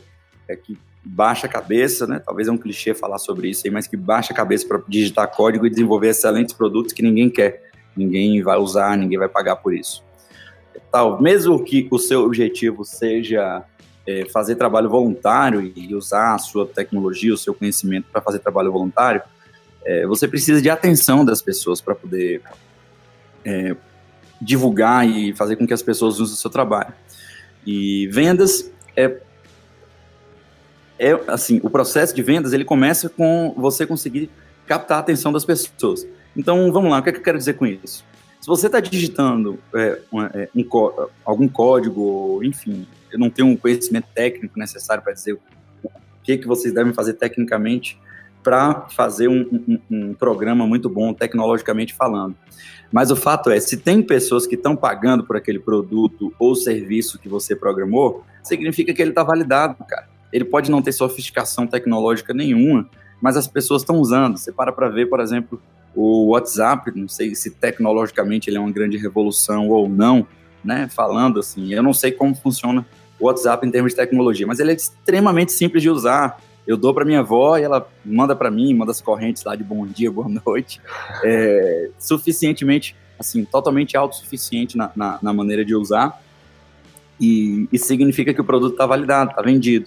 [0.49, 2.19] é que baixa a cabeça, né?
[2.19, 5.31] Talvez é um clichê falar sobre isso aí, mas que baixa a cabeça para digitar
[5.31, 7.66] código e desenvolver excelentes produtos que ninguém quer,
[7.97, 10.05] ninguém vai usar, ninguém vai pagar por isso.
[10.91, 13.65] Tal, mesmo que o seu objetivo seja
[14.07, 18.71] é, fazer trabalho voluntário e usar a sua tecnologia, o seu conhecimento para fazer trabalho
[18.71, 19.23] voluntário,
[19.85, 22.43] é, você precisa de atenção das pessoas para poder
[23.45, 23.77] é,
[24.41, 26.93] divulgar e fazer com que as pessoas usem o seu trabalho.
[27.67, 29.21] E vendas é,
[30.99, 34.31] é assim, o processo de vendas ele começa com você conseguir
[34.67, 36.07] captar a atenção das pessoas.
[36.37, 38.05] Então, vamos lá, o que, é que eu quero dizer com isso?
[38.41, 40.01] Se você está digitando é,
[40.35, 40.65] é, um,
[41.25, 45.91] algum código, enfim, eu não tenho um conhecimento técnico necessário para dizer o
[46.23, 47.99] que, que vocês devem fazer tecnicamente
[48.43, 52.37] para fazer um, um, um, programa muito bom, tecnologicamente falando.
[52.93, 57.19] Mas o fato é, se tem pessoas que estão pagando por aquele produto ou serviço
[57.19, 60.09] que você programou, significa que ele está validado, cara.
[60.33, 62.89] Ele pode não ter sofisticação tecnológica nenhuma,
[63.21, 64.37] mas as pessoas estão usando.
[64.37, 65.61] Você para para ver, por exemplo,
[65.97, 70.27] o WhatsApp, não sei se tecnologicamente ele é uma grande revolução ou não,
[70.63, 70.89] né?
[70.95, 72.87] Falando assim, eu não sei como funciona
[73.19, 76.93] o WhatsApp em termos de tecnologia, mas ele é extremamente simples de usar eu dou
[76.93, 80.11] para minha avó e ela manda para mim, manda as correntes lá de bom dia,
[80.11, 80.81] boa noite,
[81.23, 86.21] é, suficientemente, assim, totalmente autossuficiente na, na, na maneira de usar,
[87.21, 89.87] e isso significa que o produto está validado, está vendido.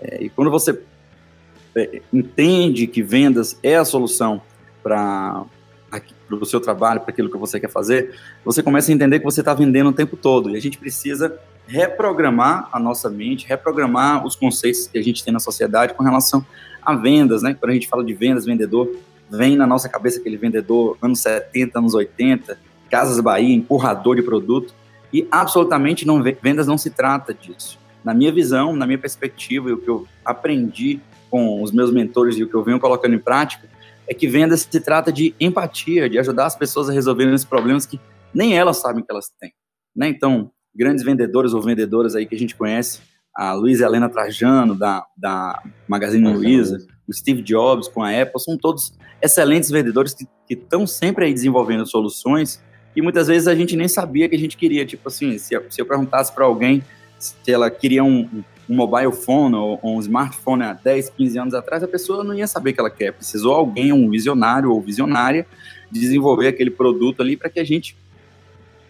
[0.00, 0.80] É, e quando você
[1.76, 4.40] é, entende que vendas é a solução
[4.86, 5.44] para
[6.30, 9.40] o seu trabalho, para aquilo que você quer fazer, você começa a entender que você
[9.40, 10.50] está vendendo o tempo todo.
[10.50, 15.32] E a gente precisa reprogramar a nossa mente, reprogramar os conceitos que a gente tem
[15.32, 16.46] na sociedade com relação
[16.80, 17.52] a vendas, né?
[17.58, 18.88] Quando a gente fala de vendas, vendedor,
[19.28, 22.56] vem na nossa cabeça aquele vendedor anos 70, anos 80,
[22.88, 24.72] Casas Bahia, empurrador de produto,
[25.12, 27.76] e absolutamente não vendas não se trata disso.
[28.04, 32.36] Na minha visão, na minha perspectiva, e o que eu aprendi com os meus mentores
[32.36, 33.68] e o que eu venho colocando em prática,
[34.08, 37.86] é que vendas se trata de empatia, de ajudar as pessoas a resolverem os problemas
[37.86, 38.00] que
[38.32, 39.52] nem elas sabem que elas têm.
[39.94, 40.08] Né?
[40.08, 43.00] Então, grandes vendedores ou vendedoras aí que a gente conhece,
[43.34, 48.56] a Luísa Helena Trajano, da, da Magazine Luiza, o Steve Jobs com a Apple, são
[48.56, 52.62] todos excelentes vendedores que estão sempre aí desenvolvendo soluções
[52.94, 54.86] e muitas vezes a gente nem sabia que a gente queria.
[54.86, 56.82] Tipo assim, se eu, se eu perguntasse para alguém
[57.18, 61.54] se ela queria um, um mobile phone ou, ou, um smartphone há 10, 15 anos
[61.54, 63.12] atrás, a pessoa não ia saber o que ela quer.
[63.12, 65.46] Precisou alguém, um visionário ou visionária,
[65.90, 67.96] desenvolver aquele produto ali para que a gente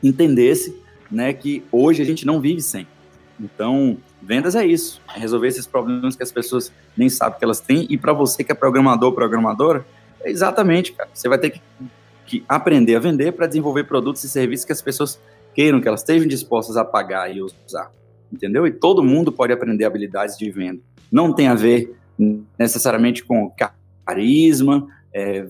[0.02, 0.76] entendesse
[1.10, 2.86] né, que hoje a gente não vive sem.
[3.38, 7.60] Então, vendas é isso, é resolver esses problemas que as pessoas nem sabem que elas
[7.60, 7.86] têm.
[7.90, 9.86] E para você que é programador, programadora,
[10.22, 11.08] é exatamente, cara.
[11.12, 11.60] Você vai ter que,
[12.24, 15.20] que aprender a vender para desenvolver produtos e serviços que as pessoas
[15.54, 17.90] queiram, que elas estejam dispostas a pagar e usar.
[18.32, 18.66] Entendeu?
[18.66, 20.80] E todo mundo pode aprender habilidades de venda.
[21.10, 21.94] Não tem a ver
[22.58, 23.52] necessariamente com
[24.04, 25.46] carisma, é,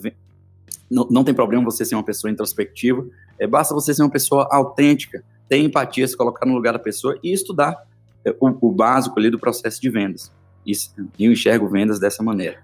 [0.91, 3.07] não, não, tem problema você ser uma pessoa introspectiva,
[3.39, 7.19] é, basta você ser uma pessoa autêntica, ter empatia, se colocar no lugar da pessoa
[7.23, 7.77] e estudar
[8.25, 10.33] é, o, o básico ali do processo de vendas.
[10.67, 12.59] Isso, eu enxergo vendas dessa maneira.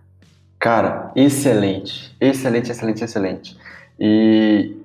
[0.59, 3.59] Cara, excelente, excelente, excelente, excelente.
[3.99, 4.77] E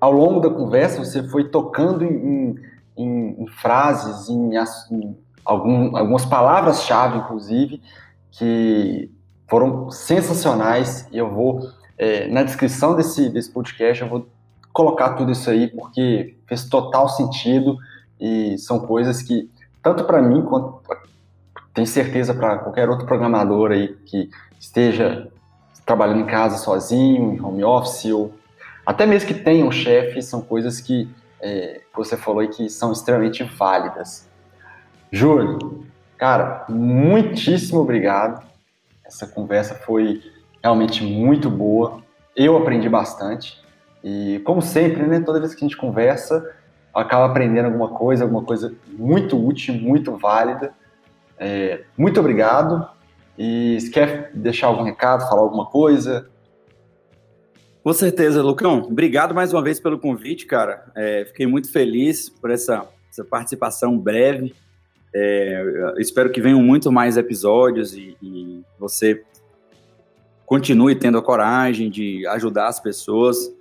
[0.00, 2.56] ao longo da conversa você foi tocando em, em,
[2.96, 4.54] em frases, em,
[4.90, 7.82] em algum, algumas palavras-chave, inclusive,
[8.30, 9.10] que
[9.48, 11.08] foram sensacionais.
[11.12, 14.26] E eu vou, é, na descrição desse, desse podcast, eu vou
[14.72, 17.76] colocar tudo isso aí, porque fez total sentido
[18.20, 19.50] e são coisas que,
[19.82, 20.82] tanto para mim quanto
[21.72, 25.28] tenho certeza para qualquer outro programador aí que esteja
[25.84, 28.32] trabalhando em casa sozinho, em home office, ou
[28.86, 31.08] até mesmo que tenha um chefe, são coisas que
[31.40, 34.28] é, você falou e que são extremamente válidas.
[35.10, 38.44] Júlio, cara, muitíssimo obrigado.
[39.04, 40.22] Essa conversa foi
[40.62, 42.02] realmente muito boa.
[42.34, 43.62] Eu aprendi bastante.
[44.02, 46.54] E, como sempre, né, toda vez que a gente conversa,
[46.92, 50.72] acaba aprendendo alguma coisa, alguma coisa muito útil, muito válida.
[51.38, 52.88] É, muito obrigado.
[53.38, 56.30] E se quer deixar algum recado, falar alguma coisa?
[57.84, 58.78] Com certeza, Lucão.
[58.78, 60.86] Obrigado mais uma vez pelo convite, cara.
[60.96, 64.54] É, fiquei muito feliz por essa, essa participação breve.
[65.14, 69.22] É, espero que venham muito mais episódios e, e, você
[70.46, 73.54] continue tendo a coragem de ajudar as pessoas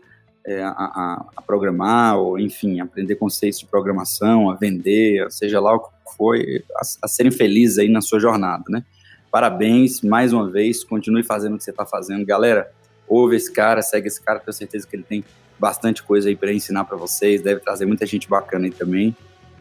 [0.48, 5.80] é, a, a, programar, ou enfim, aprender conceitos de programação, a vender, seja lá o
[5.80, 6.38] que for,
[6.78, 8.86] a, a serem felizes aí na sua jornada, né?
[9.30, 12.26] Parabéns, mais uma vez, continue fazendo o que você está fazendo.
[12.26, 12.72] Galera,
[13.08, 15.24] ouve esse cara, segue esse cara, tenho certeza que ele tem
[15.60, 19.16] bastante coisa aí para ensinar para vocês, deve trazer muita gente bacana aí também.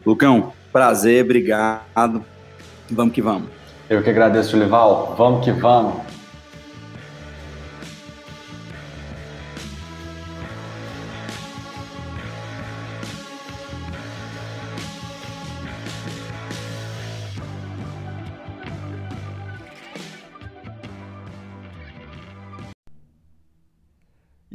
[0.05, 2.23] Lucão, prazer, obrigado.
[2.89, 3.49] Vamos que vamos.
[3.89, 5.15] Eu que agradeço, Lival.
[5.17, 6.12] Vamos que vamos.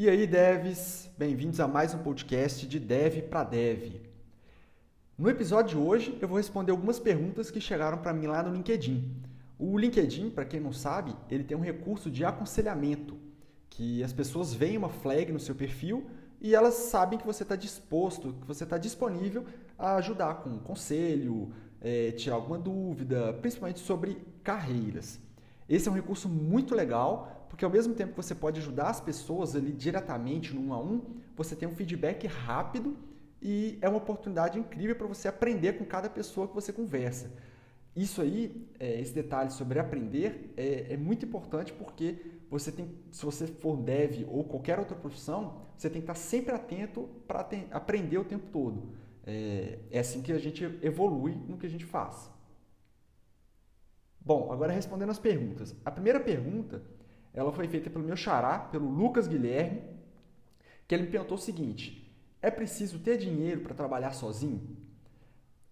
[0.00, 4.00] E aí, devs, bem-vindos a mais um podcast de Dev para Dev.
[5.18, 8.54] No episódio de hoje, eu vou responder algumas perguntas que chegaram para mim lá no
[8.54, 9.12] LinkedIn.
[9.58, 13.18] O LinkedIn, para quem não sabe, ele tem um recurso de aconselhamento,
[13.68, 16.06] que as pessoas veem uma flag no seu perfil
[16.40, 20.60] e elas sabem que você está disposto, que você está disponível a ajudar com um
[20.60, 25.18] conselho, é, tirar alguma dúvida, principalmente sobre carreiras.
[25.68, 29.00] Esse é um recurso muito legal porque ao mesmo tempo que você pode ajudar as
[29.00, 31.00] pessoas ali diretamente no um a um,
[31.36, 32.96] você tem um feedback rápido
[33.40, 37.30] e é uma oportunidade incrível para você aprender com cada pessoa que você conversa.
[37.94, 42.16] Isso aí, é, esse detalhe sobre aprender, é, é, muito importante porque
[42.50, 46.54] você tem, se você for dev ou qualquer outra profissão, você tem que estar sempre
[46.54, 48.90] atento para aprender o tempo todo.
[49.26, 52.30] É, é assim que a gente evolui no que a gente faz.
[54.20, 55.74] Bom, agora respondendo as perguntas.
[55.84, 56.82] A primeira pergunta
[57.38, 59.80] ela foi feita pelo meu xará, pelo Lucas Guilherme,
[60.88, 64.76] que ele me perguntou o seguinte: é preciso ter dinheiro para trabalhar sozinho?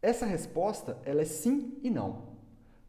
[0.00, 2.36] Essa resposta ela é sim e não.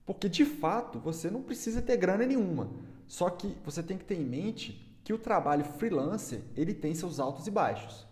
[0.05, 2.69] Porque de fato você não precisa ter grana nenhuma.
[3.07, 7.19] Só que você tem que ter em mente que o trabalho freelancer ele tem seus
[7.19, 8.05] altos e baixos.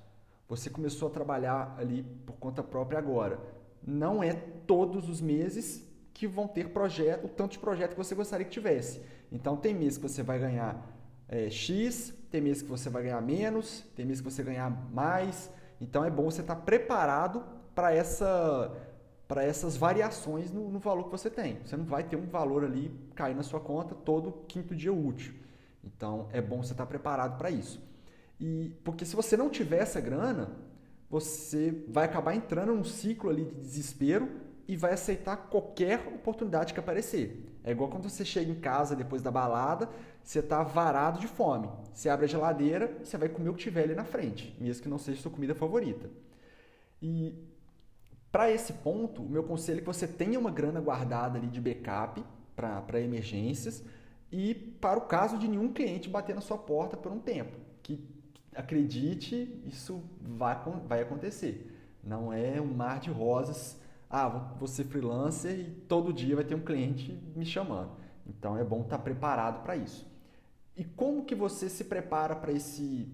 [0.50, 3.40] Você começou a trabalhar ali por conta própria agora.
[3.86, 4.34] Não é
[4.66, 5.84] todos os meses
[6.16, 9.02] que vão ter projeto, o tanto de projeto que você gostaria que tivesse.
[9.30, 10.82] Então tem mês que você vai ganhar
[11.28, 15.52] é, X, tem mês que você vai ganhar menos, tem mês que você ganhar mais.
[15.80, 17.44] Então é bom você estar preparado
[17.76, 18.74] para essa,
[19.28, 21.60] para essas variações no, no, valor que você tem.
[21.66, 25.34] Você não vai ter um valor ali cair na sua conta todo quinto dia útil.
[25.84, 27.84] Então é bom você estar preparado para isso.
[28.40, 30.50] E porque se você não tiver essa grana,
[31.10, 36.80] você vai acabar entrando num ciclo ali de desespero e vai aceitar qualquer oportunidade que
[36.80, 37.46] aparecer.
[37.64, 39.90] É igual quando você chega em casa depois da balada,
[40.24, 41.70] você está varado de fome.
[41.94, 44.90] Você abre a geladeira você vai comer o que tiver ali na frente, mesmo que
[44.90, 46.10] não seja sua comida favorita.
[47.02, 47.34] E
[48.32, 51.62] para esse ponto, o meu conselho é que você tenha uma grana guardada ali de
[51.62, 52.24] backup
[52.56, 53.84] para emergências
[54.32, 57.58] e para o caso de nenhum cliente bater na sua porta por um tempo.
[57.82, 58.04] Que
[58.54, 61.72] acredite, isso vai, vai acontecer.
[62.04, 66.56] Não é um mar de rosas ah, vou ser freelancer e todo dia vai ter
[66.56, 67.92] um cliente me chamando.
[68.26, 70.08] Então é bom estar preparado para isso.
[70.76, 73.08] E como que você se prepara para esse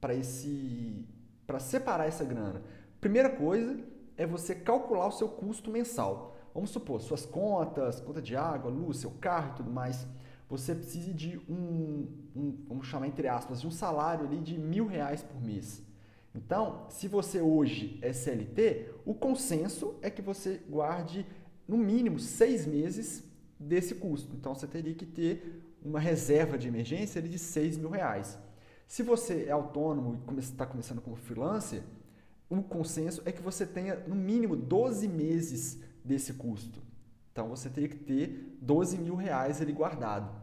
[0.00, 1.06] para esse
[1.46, 2.62] para separar essa grana?
[3.00, 3.78] Primeira coisa
[4.16, 6.36] é você calcular o seu custo mensal.
[6.54, 10.06] Vamos supor, suas contas, conta de água, luz, seu carro e tudo mais.
[10.48, 14.86] Você precisa de um, um vamos chamar entre aspas, de um salário ali de mil
[14.86, 15.82] reais por mês.
[16.34, 21.26] Então, se você hoje é CLT, o consenso é que você guarde
[21.68, 23.22] no mínimo seis meses
[23.58, 24.34] desse custo.
[24.34, 28.38] Então, você teria que ter uma reserva de emergência de seis mil reais.
[28.86, 31.82] Se você é autônomo e está começando como freelancer,
[32.48, 36.80] o consenso é que você tenha no mínimo 12 meses desse custo.
[37.30, 40.41] Então, você teria que ter 12 mil reais ali guardado.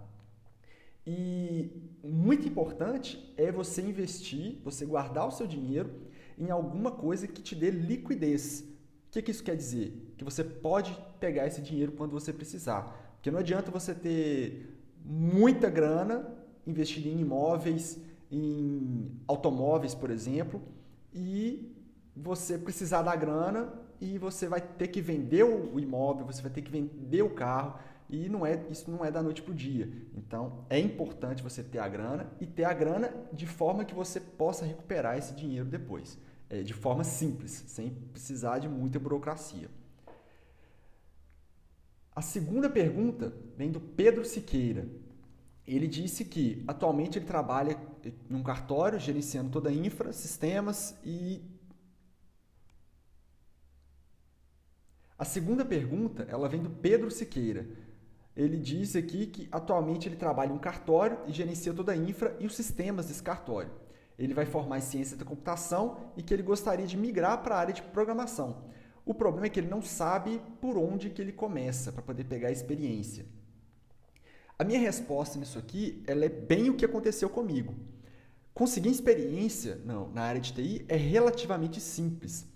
[1.11, 1.71] E
[2.03, 5.89] muito importante é você investir, você guardar o seu dinheiro
[6.37, 8.61] em alguma coisa que te dê liquidez.
[9.07, 10.13] O que, que isso quer dizer?
[10.15, 13.15] Que você pode pegar esse dinheiro quando você precisar.
[13.15, 16.31] Porque não adianta você ter muita grana
[16.67, 17.99] investida em imóveis,
[18.31, 20.61] em automóveis, por exemplo,
[21.11, 21.75] e
[22.15, 26.61] você precisar da grana e você vai ter que vender o imóvel, você vai ter
[26.61, 29.87] que vender o carro e não é, isso não é da noite para o dia.
[30.15, 34.19] Então, é importante você ter a grana e ter a grana de forma que você
[34.19, 36.17] possa recuperar esse dinheiro depois.
[36.49, 39.69] É, de forma simples, sem precisar de muita burocracia.
[42.15, 44.87] A segunda pergunta vem do Pedro Siqueira.
[45.67, 51.39] Ele disse que atualmente ele trabalha em um cartório, gerenciando toda a infra, sistemas e
[55.19, 57.67] A segunda pergunta, ela vem do Pedro Siqueira
[58.43, 62.37] ele diz aqui que atualmente ele trabalha em um cartório e gerencia toda a infra
[62.39, 63.69] e os sistemas desse cartório.
[64.17, 67.59] Ele vai formar em ciência da computação e que ele gostaria de migrar para a
[67.59, 68.63] área de programação.
[69.05, 72.47] O problema é que ele não sabe por onde que ele começa para poder pegar
[72.47, 73.25] a experiência.
[74.57, 77.75] A minha resposta nisso aqui ela é bem o que aconteceu comigo.
[78.53, 82.47] Conseguir experiência não, na área de TI é relativamente simples.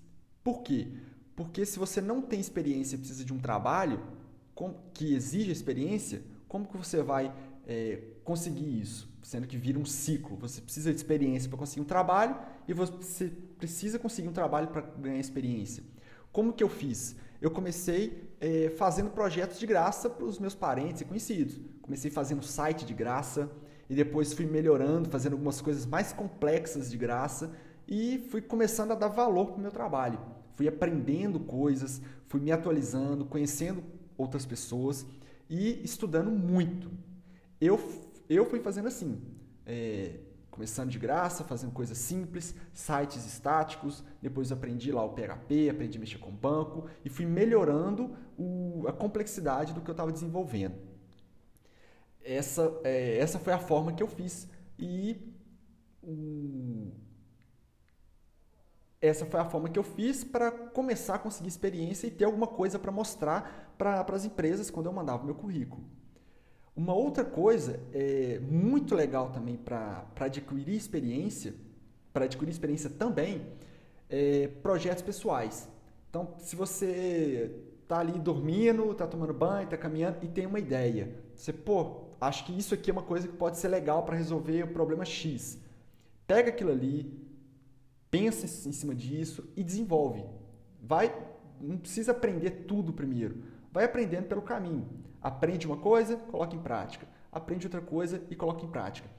[0.43, 0.87] Por quê?
[1.35, 4.01] Porque se você não tem experiência e precisa de um trabalho,
[4.93, 7.33] que exige experiência, como que você vai
[7.67, 9.11] é, conseguir isso?
[9.21, 10.37] Sendo que vira um ciclo.
[10.37, 12.37] Você precisa de experiência para conseguir um trabalho
[12.67, 15.83] e você precisa conseguir um trabalho para ganhar experiência.
[16.31, 17.15] Como que eu fiz?
[17.41, 21.59] Eu comecei é, fazendo projetos de graça para os meus parentes e conhecidos.
[21.81, 23.51] Comecei fazendo site de graça
[23.89, 27.51] e depois fui melhorando, fazendo algumas coisas mais complexas de graça
[27.87, 30.19] e fui começando a dar valor para o meu trabalho.
[30.55, 33.83] Fui aprendendo coisas, fui me atualizando, conhecendo
[34.17, 35.05] outras pessoas
[35.49, 36.91] e estudando muito.
[37.59, 37.79] Eu,
[38.29, 39.21] eu fui fazendo assim,
[39.65, 45.97] é, começando de graça, fazendo coisas simples, sites estáticos, depois aprendi lá o PHP, aprendi
[45.97, 50.75] a mexer com banco e fui melhorando o, a complexidade do que eu estava desenvolvendo.
[52.23, 54.47] Essa, é, essa foi a forma que eu fiz
[54.77, 55.33] e
[56.01, 56.91] o,
[59.03, 62.47] essa foi a forma que eu fiz para começar a conseguir experiência e ter alguma
[62.47, 65.83] coisa para mostrar para as empresas quando eu mandava o meu currículo.
[66.75, 71.53] Uma outra coisa é muito legal também para adquirir experiência,
[72.11, 73.45] para adquirir experiência também,
[74.09, 75.69] é projetos pessoais.
[76.09, 77.51] Então, se você
[77.83, 82.45] está ali dormindo, está tomando banho, está caminhando e tem uma ideia, você, pô, acho
[82.45, 85.59] que isso aqui é uma coisa que pode ser legal para resolver o problema X.
[86.25, 87.11] Pega aquilo ali,
[88.09, 90.23] pensa em cima disso e desenvolve.
[90.81, 91.13] Vai,
[91.59, 93.43] não precisa aprender tudo primeiro.
[93.73, 94.87] Vai aprendendo pelo caminho.
[95.19, 97.07] Aprende uma coisa, coloca em prática.
[97.31, 99.09] Aprende outra coisa e coloca em prática.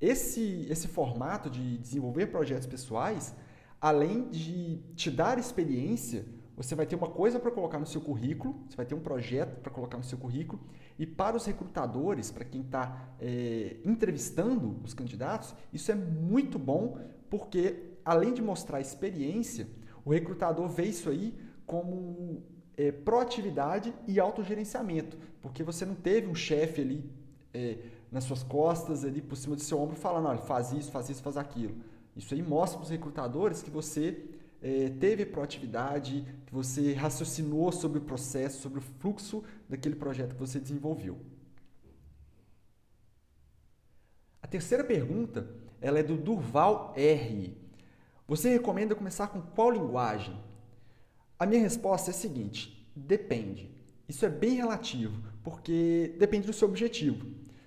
[0.00, 3.34] Esse, esse formato de desenvolver projetos pessoais,
[3.80, 6.24] além de te dar experiência,
[6.56, 9.60] você vai ter uma coisa para colocar no seu currículo, você vai ter um projeto
[9.60, 10.62] para colocar no seu currículo,
[10.96, 17.00] e para os recrutadores, para quem está é, entrevistando os candidatos, isso é muito bom
[17.28, 19.66] porque além de mostrar experiência,
[20.04, 21.34] o recrutador vê isso aí
[21.66, 22.44] como
[22.76, 27.10] é, proatividade e autogerenciamento, porque você não teve um chefe ali
[27.52, 27.78] é,
[28.10, 31.22] nas suas costas, ali por cima do seu ombro, falando, olha, faz isso, faz isso,
[31.22, 31.74] faz aquilo.
[32.16, 34.24] Isso aí mostra para os recrutadores que você
[34.62, 40.40] é, teve proatividade, que você raciocinou sobre o processo, sobre o fluxo daquele projeto que
[40.40, 41.18] você desenvolveu.
[44.40, 45.48] A terceira pergunta
[45.80, 47.56] ela é do Durval R.
[48.26, 50.34] Você recomenda começar com qual linguagem?
[51.38, 53.70] A minha resposta é a seguinte: depende.
[54.08, 57.26] Isso é bem relativo, porque depende do seu objetivo.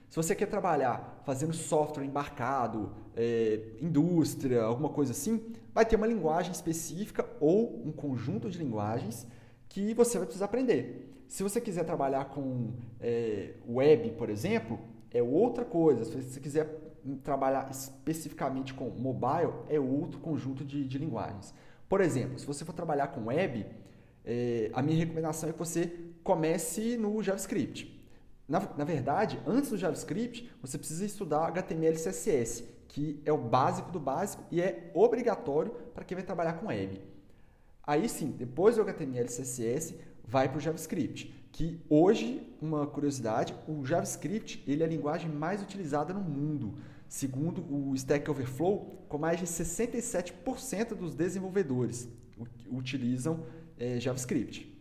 [0.10, 6.08] Se você quer trabalhar fazendo software embarcado, é, indústria, alguma coisa assim, vai ter uma
[6.08, 9.28] linguagem específica ou um conjunto de linguagens
[9.68, 11.14] que você vai precisar aprender.
[11.28, 14.80] Se você quiser trabalhar com é, web, por exemplo,
[15.12, 16.06] é outra coisa.
[16.06, 16.88] Se você quiser
[17.24, 21.54] trabalhar especificamente com mobile, é outro conjunto de, de linguagens.
[21.88, 23.66] Por exemplo, se você for trabalhar com web,
[24.26, 25.92] é, a minha recomendação é que você
[26.24, 27.98] comece no JavaScript.
[28.48, 33.38] Na, na, verdade, antes do JavaScript, você precisa estudar HTML e CSS, que é o
[33.38, 37.02] básico do básico e é obrigatório para quem vai trabalhar com web.
[37.84, 43.56] Aí sim, depois do HTML e CSS, vai para o JavaScript, que hoje, uma curiosidade,
[43.68, 46.78] o JavaScript ele é a linguagem mais utilizada no mundo.
[47.08, 52.10] Segundo o Stack Overflow, com mais de 67% dos desenvolvedores
[52.70, 53.46] utilizam
[53.80, 54.76] é, JavaScript.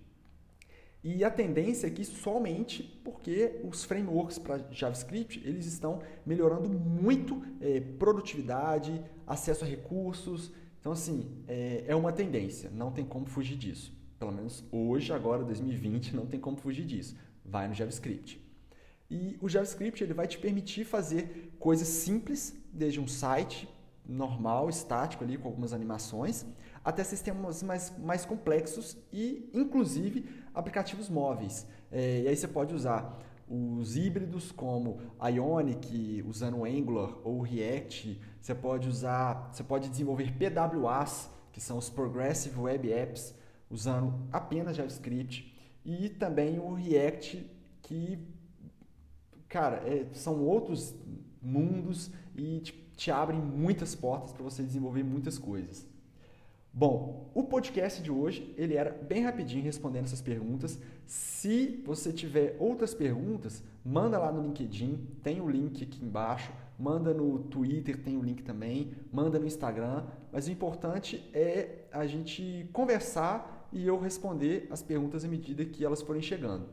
[1.05, 7.79] E a tendência é somente porque os frameworks para JavaScript eles estão melhorando muito é,
[7.81, 10.53] produtividade, acesso a recursos.
[10.81, 13.97] Então, assim, é, é uma tendência, não tem como fugir disso.
[14.19, 17.17] Pelo menos hoje, agora, 2020, não tem como fugir disso.
[17.45, 18.45] Vai no JavaScript.
[19.11, 23.69] E o JavaScript ele vai te permitir fazer coisas simples, desde um site
[24.09, 26.45] normal, estático ali, com algumas animações,
[26.85, 31.67] até sistemas mais, mais complexos e, inclusive, aplicativos móveis.
[31.91, 38.21] É, e aí você pode usar os híbridos como Ionic, usando Angular ou React.
[38.41, 43.35] Você pode usar, você pode desenvolver PWAs, que são os Progressive Web Apps,
[43.71, 45.55] usando apenas JavaScript.
[45.85, 47.49] E também o React,
[47.83, 48.19] que
[49.57, 50.95] cara, é, são outros
[51.41, 55.89] mundos e te, te abrem muitas portas para você desenvolver muitas coisas.
[56.71, 60.79] Bom, o podcast de hoje ele era bem rapidinho respondendo essas perguntas.
[61.07, 66.53] Se você tiver outras perguntas, manda lá no LinkedIn, tem o link aqui embaixo.
[66.79, 68.93] Manda no Twitter, tem o link também.
[69.11, 70.05] Manda no Instagram.
[70.31, 75.83] Mas o importante é a gente conversar e eu responder as perguntas à medida que
[75.83, 76.69] elas forem chegando.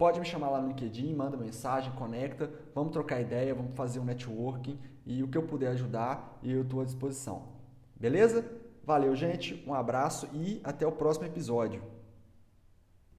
[0.00, 4.04] Pode me chamar lá no LinkedIn, manda mensagem, conecta, vamos trocar ideia, vamos fazer um
[4.06, 7.42] networking e o que eu puder ajudar, eu estou à disposição.
[7.96, 8.42] Beleza?
[8.82, 11.82] Valeu, gente, um abraço e até o próximo episódio.